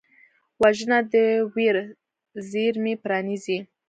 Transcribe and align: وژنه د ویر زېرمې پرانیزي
وژنه 0.61 0.97
د 1.11 1.13
ویر 1.53 1.77
زېرمې 2.49 2.93
پرانیزي 3.03 3.57